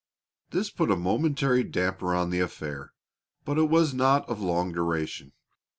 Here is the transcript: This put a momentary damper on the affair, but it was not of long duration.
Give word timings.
This 0.49 0.71
put 0.71 0.89
a 0.89 0.95
momentary 0.95 1.63
damper 1.63 2.15
on 2.15 2.31
the 2.31 2.39
affair, 2.39 2.91
but 3.45 3.59
it 3.59 3.69
was 3.69 3.93
not 3.93 4.27
of 4.27 4.41
long 4.41 4.71
duration. 4.73 5.33